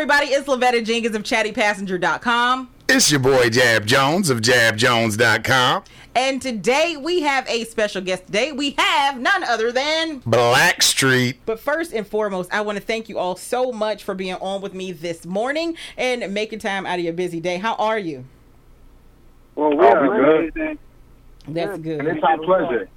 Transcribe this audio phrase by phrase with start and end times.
[0.00, 0.28] everybody?
[0.28, 2.70] It's Lavetta Jenkins of ChattyPassenger.com.
[2.88, 5.84] It's your boy Jab Jonz of JabJonz.com.
[6.14, 8.24] And today we have a special guest.
[8.24, 11.36] Today we have none other than Blackstreet.
[11.44, 14.62] But first and foremost, I want to thank you all so much for being on
[14.62, 17.58] with me this morning and making time out of your busy day.
[17.58, 18.24] How are you?
[19.54, 20.78] Well, we oh, are good.
[21.46, 22.00] That's good.
[22.00, 22.88] And it's our pleasure.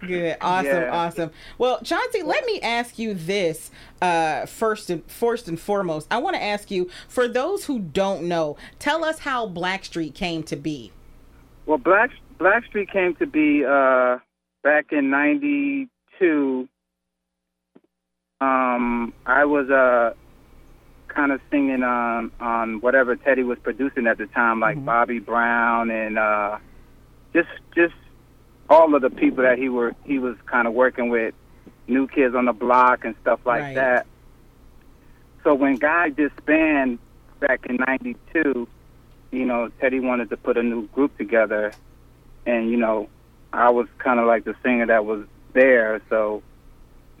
[0.00, 0.90] Good, awesome, Yeah.
[0.90, 1.30] awesome.
[1.58, 3.70] Well, Chauncey, let me ask you this
[4.02, 6.06] uh, first and first and foremost.
[6.10, 10.42] I want to ask you, for those who don't know, tell us how Blackstreet came
[10.44, 10.92] to be.
[11.66, 14.18] Well, Black Blackstreet came to be uh,
[14.62, 16.68] back in '92.
[18.40, 20.14] Um, I was uh,
[21.08, 25.90] kind of singing on on whatever Teddy was producing at the time, like Bobby Brown
[25.90, 26.58] and uh,
[27.34, 27.94] just just
[28.70, 31.34] all of the people that he were he was kind of working with,
[31.88, 33.74] New Kids on the Block and stuff like Right.
[33.74, 34.06] that.
[35.42, 37.00] So when Guy disbanded
[37.40, 38.68] back in '92,
[39.32, 41.72] you know, Teddy wanted to put a new group together,
[42.46, 43.08] and you know,
[43.52, 46.42] I was kind of like the singer that was there, so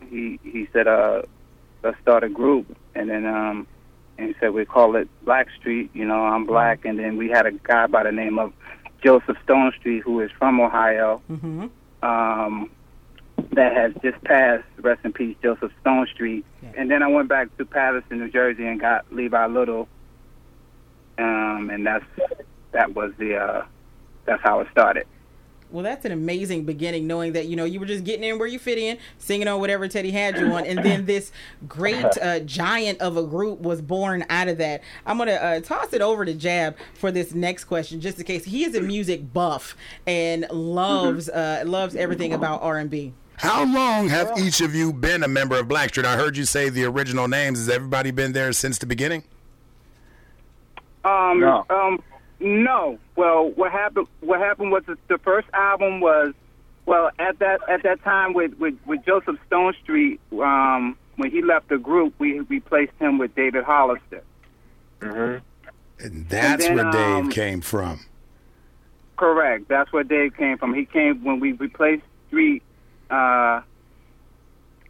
[0.08, 1.22] he he said, "Uh,
[1.82, 3.66] let's start a group," and then um,
[4.18, 5.90] and he said we call it Black Street.
[5.94, 8.52] You know, I'm black, and then we had a guy by the name of
[9.02, 11.22] Joseph Stonestreet who is from Ohio.
[11.30, 11.66] Mm-hmm.
[12.02, 12.70] Um,
[13.52, 14.64] that has just passed.
[14.78, 16.44] Rest in peace, Joseph Stonestreet.
[16.62, 16.72] Yeah.
[16.76, 19.88] And then I went back to Paterson, New Jersey, and got Levi Little.
[21.18, 22.04] Um, and that's
[22.72, 23.64] that was the uh,
[24.24, 25.06] that's how it started.
[25.72, 28.48] Well, that's an amazing beginning, knowing that you know you were just getting in where
[28.48, 31.30] you fit in, singing on whatever Teddy had you on, and then this
[31.68, 34.82] great uh, giant of a group was born out of that.
[35.06, 38.44] I'm gonna uh, toss it over to Jab for this next question, just in case
[38.44, 39.76] he is a music buff
[40.06, 43.12] and loves uh, loves everything about R&B.
[43.36, 46.04] How long have each of you been a member of Blackstreet?
[46.04, 47.58] I heard you say the original names.
[47.58, 49.24] Has everybody been there since the beginning?
[51.04, 51.64] Um, No.
[51.70, 52.02] um,
[52.40, 52.98] no.
[53.16, 54.08] Well, what happened?
[54.20, 56.34] What happened was the, the first album was,
[56.86, 61.68] well, at that at that time with with, with Joseph Stonestreet, um, when he left
[61.68, 64.22] the group, we replaced him with David Hollister.
[65.00, 65.44] Mm-hmm.
[66.04, 68.00] And that's then, where Dave um, came from.
[69.16, 69.68] Correct.
[69.68, 70.72] That's where Dave came from.
[70.72, 72.62] He came when we replaced Street.
[73.10, 73.60] Uh,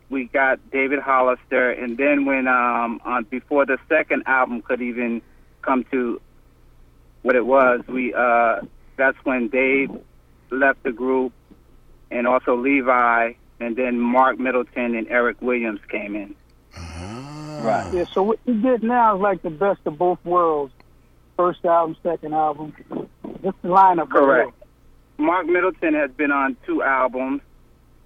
[0.09, 5.23] we got David Hollister, and then when um, on before the second album could even
[5.63, 6.21] come to
[7.23, 8.61] what it was, we uh,
[8.97, 9.91] that's when Dave
[10.51, 11.33] left the group,
[12.11, 16.35] and also Levi, and then Mark Middleton and Eric Williams came in.
[16.77, 17.91] Ah.
[17.93, 20.73] Yeah, so what he did now is like the best of both worlds.
[21.37, 22.75] First album, second album.
[23.43, 24.11] Just the lineup.
[24.11, 24.53] Correct.
[25.19, 27.43] Mark Middleton has been on two albums.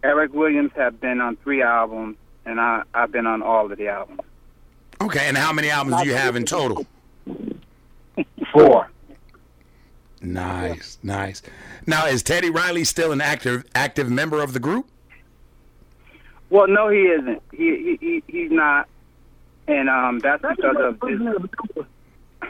[0.03, 3.89] Eric Williams have been on three albums, and I, I've been on all of the
[3.89, 4.21] albums.
[5.01, 6.87] Okay, and how many albums do you have in total?
[8.53, 8.91] Four.
[10.25, 11.43] Nice, nice.
[11.87, 14.89] Now, is Teddy Riley still an active active member of the group?
[16.51, 17.43] Well, no, he isn't.
[17.53, 18.89] He, he, he he's not,
[19.69, 21.85] and um, that's because of this.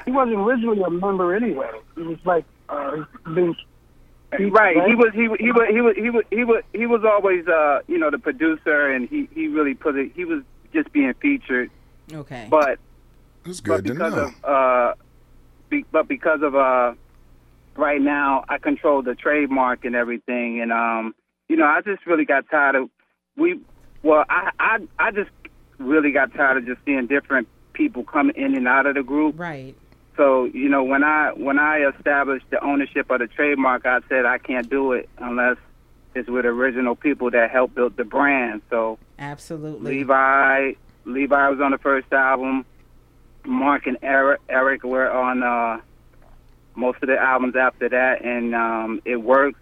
[0.05, 1.71] He wasn't originally a member anyway.
[1.97, 3.55] He was like uh, being
[4.39, 4.77] Right.
[4.89, 7.47] He was he wa- he was he was he was he was he was always
[7.47, 10.11] uh you know the producer, and he he really put it.
[10.15, 10.43] He was
[10.73, 11.71] just being featured,
[12.13, 12.49] Okay.
[12.51, 12.81] but
[13.45, 14.25] That's but good to because know.
[14.25, 14.95] of uh,
[15.71, 16.95] be, but because of uh,
[17.77, 21.15] right now I control the trademark and everything, and um,
[21.49, 22.91] you know I just really got tired of
[23.37, 23.61] we.
[24.03, 25.31] Well, I I I just
[25.79, 29.39] really got tired of just seeing different people come in and out of the group.
[29.39, 29.75] right.
[30.17, 34.25] So you know when I when I established the ownership of the trademark, I said
[34.25, 35.57] I can't do it unless
[36.15, 38.63] it's with original people that helped build the brand.
[38.71, 39.99] So Absolutely.
[39.99, 40.73] Levi,
[41.05, 42.65] Levi was on the first album.
[43.45, 45.81] Mark and Eric, Eric were on uh,
[46.75, 49.59] most of the albums after that, and um, it works.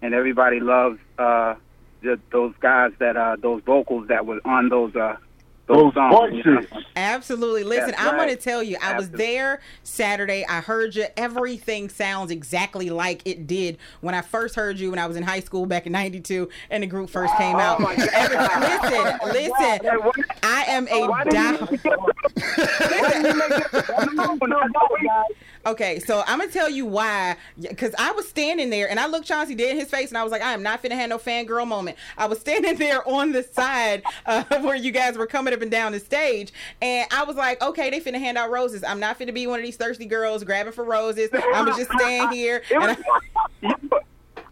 [0.00, 1.54] And everybody loves uh,
[2.02, 5.16] the, those guys that uh, those vocals that were on those uh,
[5.66, 6.34] those, Those songs.
[6.34, 6.60] you know?
[6.96, 7.62] Absolutely.
[7.62, 10.44] Listen, That's I'm going to tell you, I was there Saturday.
[10.48, 11.06] I heard you.
[11.16, 15.22] Everything sounds exactly like it did when I first heard you when I was in
[15.22, 17.80] high school back in 92 and the group first came out.
[17.80, 18.82] my God.
[18.82, 19.86] Listen, listen.
[19.86, 22.11] Hey, I am a Why didn't die.
[25.64, 27.36] Okay, so I'm gonna tell you why.
[27.60, 30.24] Because I was standing there and I looked Chauncey dead in his face and I
[30.24, 31.96] was like, I am not finna have no fangirl moment.
[32.18, 35.70] I was standing there on the side uh, where you guys were coming up and
[35.70, 38.82] down the stage, and I was like, okay, they finna hand out roses.
[38.82, 41.30] I'm not finna be one of these thirsty girls grabbing for roses.
[41.32, 42.62] I'm gonna just stand here.
[42.72, 42.96] And
[43.62, 43.62] I,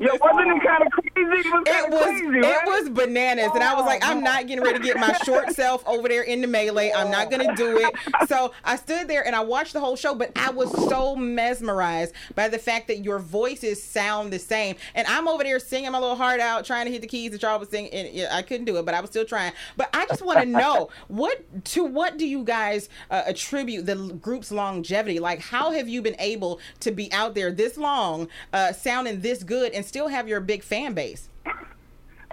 [0.00, 1.50] yo, wasn't it kind of crazy?
[1.50, 2.66] was, it was crazy, it right?
[2.66, 5.86] was bananas and i was like i'm not getting ready to get my short self
[5.86, 6.90] over there in the melee.
[6.92, 7.94] I'm not gonna do it.
[8.28, 12.14] So i stood there and i watched the whole show but i was so mesmerized
[12.34, 14.76] by the fact that your voices sound the same.
[14.94, 17.42] And i'm over there singing my little heart out trying to hit the keys that
[17.42, 19.52] y'all was singing and yeah, i couldn't do it but i was still trying.
[19.76, 23.96] But i just want to know what to what do you guys uh, attribute the
[24.20, 25.18] group's longevity?
[25.18, 29.42] Like how have you been able to be out there this long uh, sounding this
[29.42, 31.28] good and still have your big fan base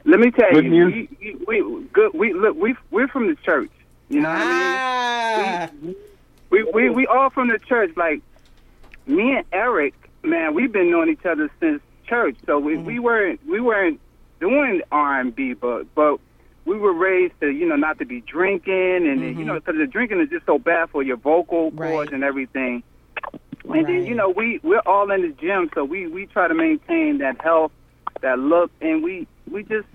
[0.06, 0.94] Let me tell Good you, news.
[1.20, 2.12] we, we, we good.
[2.14, 3.72] We look, we we're from the church.
[4.10, 5.96] You know what I mean?
[5.96, 5.96] Ah,
[6.52, 7.92] We we we all from the church.
[7.98, 8.22] Like
[9.08, 12.38] me and Eric, man, we've been knowing each other since church.
[12.46, 14.00] So we we weren't we weren't
[14.40, 16.20] doing R and B, but but
[16.66, 19.88] we were raised to you know not to be drinking and you know because the
[19.88, 22.14] drinking is just so bad for your vocal cords Right.
[22.14, 22.84] and everything.
[23.70, 26.54] And then you know we we're all in the gym, so we we try to
[26.54, 27.72] maintain that health,
[28.22, 29.88] that look, and we we just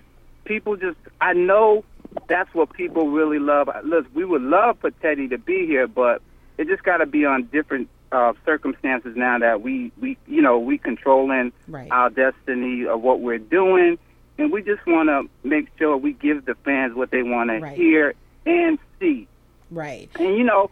[0.44, 1.84] people just I know
[2.28, 3.68] that's what people really love.
[3.84, 6.20] Look, we would love for Teddy to be here, but
[6.58, 10.58] it just got to be on different uh, circumstances now that we we you know
[10.58, 11.90] we controlling Right.
[11.90, 13.98] our destiny of what we're doing,
[14.38, 17.74] and we just want to make sure we give the fans what they want Right.
[17.76, 18.14] to hear
[18.44, 19.26] and see.
[19.70, 20.10] right.
[20.18, 20.70] And you know,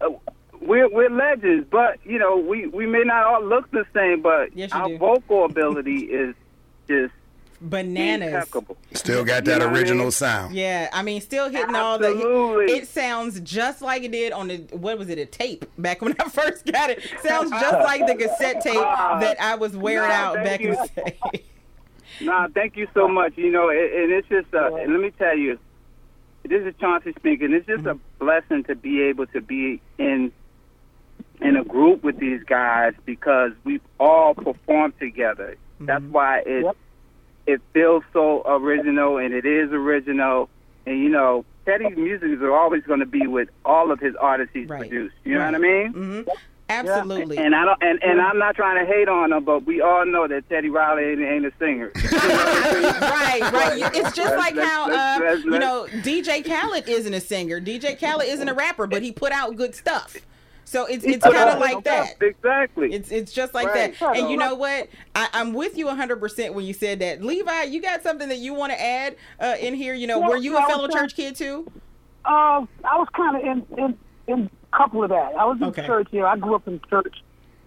[0.00, 0.08] uh,
[0.66, 4.56] we're we're legends, but you know, we we may not all look the same, but
[4.56, 4.98] Yes, our do.
[4.98, 6.34] vocal ability is
[6.88, 7.12] just
[7.60, 8.32] Bananas.
[8.34, 8.76] impeccable.
[8.92, 10.10] Still got You that know what I original mean?
[10.10, 10.54] sound.
[10.54, 12.64] Yeah, I mean, still hitting all the.
[12.68, 16.14] It sounds just like it did on the what was it a tape back when
[16.20, 17.02] I first got it.
[17.22, 20.70] Sounds just like the cassette tape that I was wearing Nah, out thank back in
[20.72, 20.88] the
[21.32, 21.44] day.
[22.20, 23.36] Nah, thank you so much.
[23.36, 25.58] You know, and, and it's just, uh, and let me tell you,
[26.44, 27.52] this is Chauncey speaking.
[27.52, 30.32] It's just a blessing to be able to be in
[31.44, 35.56] in a group with these guys because we've all performed together.
[35.80, 36.76] That's why it Yep.
[37.46, 40.48] it feels so original, and it is original.
[40.86, 44.52] And you know, Teddy's music is always going to be with all of his artists
[44.54, 44.88] he's Right.
[44.88, 45.14] produced.
[45.24, 45.92] You know what I mean?
[45.92, 46.20] hmm
[46.68, 47.36] Absolutely.
[47.36, 50.06] And I don't, and, and I'm not trying to hate on him, but we all
[50.06, 51.92] know that Teddy Riley ain't, ain't a singer.
[51.94, 53.90] right, right.
[53.94, 57.60] It's just like how uh, you know DJ Khaled isn't a singer.
[57.60, 60.16] DJ Khaled isn't a rapper, but he put out good stuff.
[60.64, 62.14] So it's it's kind of like that.
[62.20, 62.92] Exactly.
[62.92, 63.94] It's it's just like Right.
[64.00, 64.16] that.
[64.16, 64.88] And you know what?
[65.14, 67.22] I, I'm with you 100% when you said that.
[67.22, 69.94] Levi, you got something that you want to add uh, in here?
[69.94, 71.66] You know, Yeah, were you a fellow church kid too?
[72.24, 73.98] Uh, I was kind of in, in
[74.28, 75.34] in couple of that.
[75.38, 75.86] I was in Okay.
[75.86, 76.08] church.
[76.12, 77.14] Yeah, I grew up in church,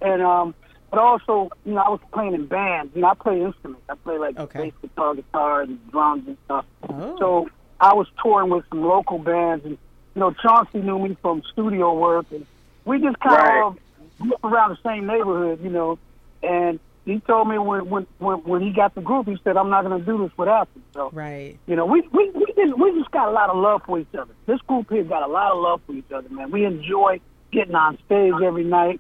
[0.02, 0.56] and um,
[0.90, 2.92] but also, you know, I was playing in bands.
[2.96, 3.84] You know, I play instruments.
[3.90, 4.64] I play like Okay.
[4.64, 6.66] bass guitar, guitar, and drums and stuff.
[6.90, 7.16] Oh.
[7.20, 7.48] So
[7.80, 9.78] I was touring with some local bands, and
[10.16, 12.48] you know, Chauncey knew me from studio work, and
[12.86, 13.64] we just kind Right.
[13.64, 13.78] of
[14.20, 15.98] grew up around the same neighborhood, you know.
[16.44, 19.70] And he told me when when when, when he got the group, he said, "I'm
[19.70, 21.58] not going to do this without you." So Right.
[21.68, 24.14] you know, we we we, just, we just got a lot of love for each
[24.18, 24.34] other.
[24.46, 26.52] This group here got a lot of love for each other, man.
[26.52, 27.20] We enjoy
[27.52, 29.00] getting on stage every night,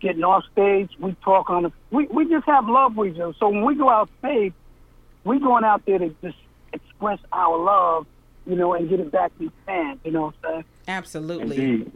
[0.00, 0.90] getting off stage.
[0.98, 1.72] We talk on the.
[1.90, 3.34] We we just have love for each other.
[3.38, 4.52] So when we go out stage,
[5.24, 6.36] we going out there to just
[6.72, 8.06] express our love,
[8.46, 10.00] you know, and get it back to the fans.
[10.04, 10.64] You know what I'm saying?
[10.88, 11.86] Absolutely.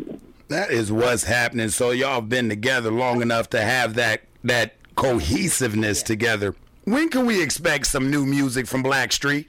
[0.49, 1.69] That is what's happening.
[1.69, 6.55] So y'all have been together long enough to have that that cohesiveness together.
[6.85, 9.47] When can we expect some new music from Blackstreet?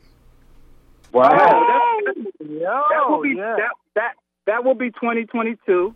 [1.13, 1.66] wow.
[2.40, 4.13] Yo, that will be yeah, that that
[4.46, 5.94] that will be 2022.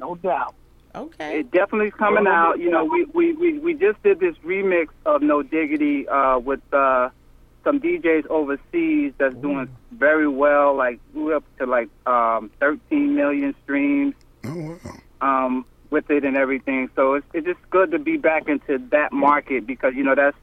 [0.00, 0.54] no doubt.
[0.94, 1.40] Okay.
[1.40, 2.58] It definitely is coming out.
[2.58, 6.60] You know, we we, we, we just did this remix of No Diggity uh, with
[6.72, 7.10] uh,
[7.64, 10.76] some DJs overseas that's doing very well.
[10.76, 14.14] Like we're up to like um, 13 million streams
[14.44, 15.46] Oh, wow.
[15.46, 16.90] um, with it and everything.
[16.96, 20.36] So it's it's just good to be back into that market because you know that's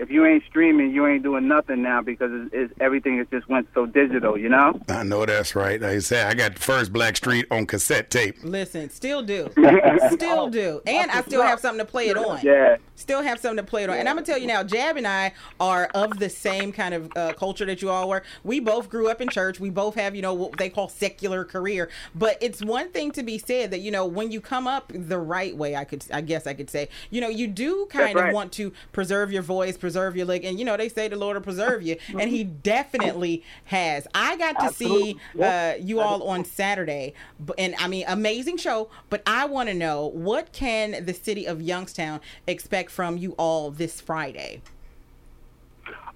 [0.00, 3.46] if you ain't streaming, you ain't doing nothing now because it's, it's, everything has just
[3.48, 4.38] went so digital.
[4.38, 4.80] You know.
[4.88, 5.80] I know that's right.
[5.80, 8.36] Like I said, I got the first Blackstreet on cassette tape.
[8.42, 9.50] Listen, still do.
[10.10, 10.80] Still do.
[10.86, 12.40] And I still have something to play it on.
[12.42, 12.76] Yeah.
[12.94, 13.96] Still have something to play it on.
[13.96, 16.94] And I'm going to tell you now, Jab and I are of the same kind
[16.94, 18.22] of uh, culture that you all were.
[18.44, 19.60] We both grew up in church.
[19.60, 21.90] We both have, you know, what they call secular career.
[22.14, 25.18] But it's one thing to be said that, you know, when you come up the
[25.18, 28.24] right way, I could, I guess I could say, you know, you do kind of
[28.24, 28.34] right.
[28.34, 30.44] want to preserve your voice, preserve your leg.
[30.44, 31.96] And, you know, they say the Lord will preserve you.
[32.08, 34.06] And he definitely has.
[34.14, 37.14] I got to see uh, you all on Saturday.
[37.58, 38.90] And I mean, amazing show.
[39.08, 43.70] But I want to know what can the city of Youngstown expect from you all
[43.70, 44.62] this Friday?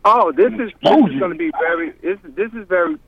[0.05, 1.93] Oh, this is this is going to be very.
[2.03, 2.99] This this is very.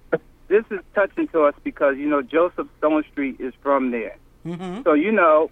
[0.49, 4.17] This is touching to us because you know Joseph Stonestreet is from there.
[4.47, 4.83] Mm-hmm.
[4.85, 5.51] So you know,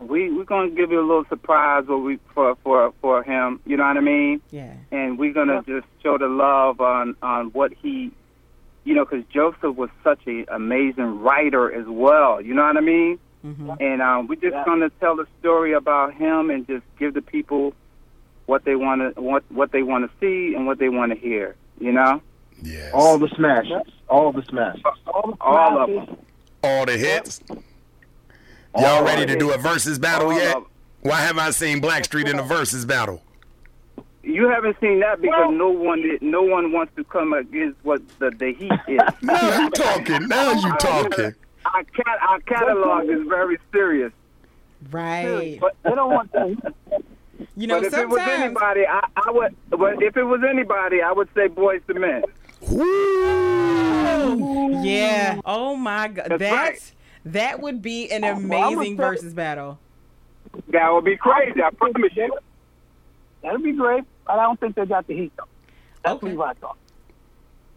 [0.00, 3.60] we we're gonna give you a little surprise what we for for for him.
[3.66, 4.40] You know what I mean?
[4.50, 4.72] Yeah.
[4.90, 8.10] And we're gonna just show the love on on what he,
[8.84, 12.40] you know, because Joseph was such an amazing writer as well.
[12.40, 13.18] You know what I mean?
[13.44, 13.76] Mhm.
[13.80, 14.64] And um, we're just Yeah.
[14.64, 17.74] gonna tell the story about him and just give the people
[18.46, 21.18] what they want to what what they want to see and what they want to
[21.18, 21.54] hear.
[21.78, 22.20] You know,
[22.62, 22.90] Yes.
[22.94, 23.82] All the smashes.
[24.08, 24.82] All the smashes.
[25.06, 26.16] All, the all of them.
[26.62, 27.40] All the hits.
[28.76, 30.56] Y'all All ready to do a versus battle All yet?
[30.56, 30.66] of-
[31.02, 33.22] Why have I seen Blackstreet in a versus battle?
[34.22, 38.00] You haven't seen that because Well- no one no one wants to come against what
[38.18, 39.00] the the heat is.
[39.22, 40.28] Now you talking.
[40.28, 41.34] Now you talking.
[41.66, 44.12] our cat our catalog is very serious.
[44.90, 45.58] Right.
[45.60, 46.74] But They don't want that.
[47.56, 48.42] You know, but if it was sometimes.
[48.44, 49.56] anybody, I, I would.
[49.70, 52.22] But if it was anybody, I would say Boyz II Men.
[52.70, 54.82] Woo!
[54.84, 55.40] Yeah.
[55.44, 56.26] Oh my God.
[56.28, 56.92] That's That's right.
[57.24, 59.78] That would be an oh, amazing gonna versus battle.
[60.68, 61.62] That would be crazy.
[61.62, 62.36] I promise you.
[63.42, 65.44] That'd be great, but I don't think they got the heat though.
[66.04, 66.28] That's Okay.
[66.28, 66.76] Levi thought.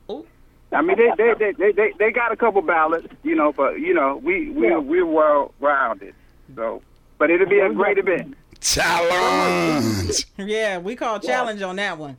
[0.10, 0.26] Oh,
[0.72, 3.80] I mean, they they, they they they they got a couple ballots, you know, but
[3.80, 4.78] you know, we we Yeah.
[4.78, 6.14] we're well rounded.
[6.56, 6.82] So,
[7.18, 8.36] but it'll be a great event.
[8.60, 10.26] Challenge.
[10.38, 10.78] yeah.
[10.80, 12.18] We call challenge on that one.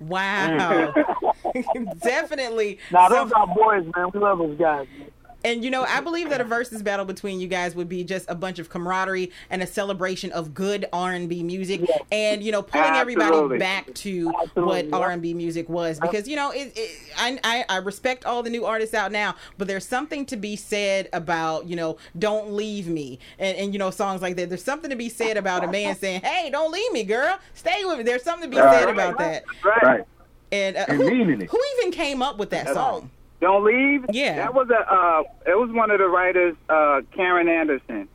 [0.00, 0.92] Wow.
[0.94, 2.00] Mm.
[2.02, 2.78] Definitely.
[2.90, 4.10] Now some- those are boys, man.
[4.12, 4.86] We love those guys.
[4.98, 5.08] Man.
[5.44, 8.24] And you know, I believe that a versus battle between you guys would be just
[8.30, 11.98] a bunch of camaraderie and a celebration of good R and B music, Yeah.
[12.10, 15.00] and you know, pulling everybody back to Absolutely, what.
[15.02, 16.00] R and B music was.
[16.00, 19.34] Because you know, it, it, I, I I respect all the new artists out now,
[19.58, 23.78] but there's something to be said about you know, don't leave me, and and you
[23.78, 24.48] know, songs like that.
[24.48, 27.84] There's something to be said about a man saying, "Hey, don't leave me, girl, stay
[27.84, 28.80] with me." There's something to be Right.
[28.80, 29.44] said about that.
[29.62, 29.82] Right.
[29.82, 30.04] Right.
[30.52, 31.50] And, uh, And who, meaning it.
[31.50, 33.10] who even came up with that song?
[33.44, 34.06] Don't leave.
[34.10, 34.36] Yeah.
[34.36, 34.90] That was a.
[34.90, 38.08] Uh, it was one of the writers, uh, Karen Anderson.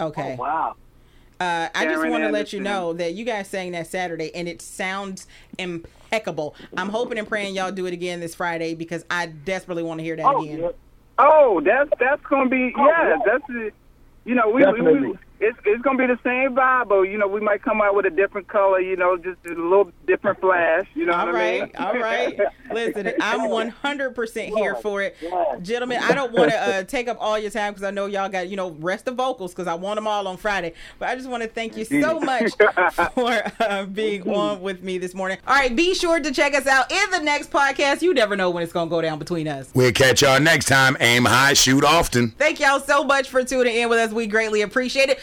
[0.00, 0.34] Okay.
[0.38, 0.76] Oh, wow.
[1.38, 4.48] Uh, I just want to let you know that you guys sang that Saturday, and
[4.48, 5.26] it sounds
[5.58, 6.54] impeccable.
[6.74, 10.04] I'm hoping and praying y'all do it again this Friday because I desperately want to
[10.04, 10.58] hear that Oh, again.
[10.60, 10.68] yeah.
[11.18, 13.08] Oh, that's that's gonna be Oh, yeah.
[13.10, 13.16] yeah.
[13.26, 13.70] That's the-
[14.24, 15.00] you know we, we, Definitely.
[15.10, 17.94] we it's it's gonna be the same vibe, but you know we might come out
[17.94, 18.80] with a different color.
[18.80, 20.86] You know, just a little different flash.
[20.94, 21.60] You know All what I mean?
[21.60, 22.38] right, all right.
[22.72, 25.56] Listen, I'm 100% here for it, Yeah.
[25.62, 26.02] gentlemen.
[26.02, 28.48] I don't want to uh, take up all your time because I know y'all got
[28.48, 30.74] you know rest the vocals because I want them all on Friday.
[30.98, 32.52] But I just want to thank you so much
[33.14, 35.38] for uh, being on with me this morning.
[35.46, 38.02] All right, be sure to check us out in the next podcast.
[38.02, 39.70] You never know when it's gonna go down between us.
[39.74, 40.96] We'll catch y'all next time.
[41.00, 42.30] Aim high, shoot often.
[42.32, 44.12] Thank y'all so much for tuning in with us.
[44.12, 45.18] We greatly appreciate it.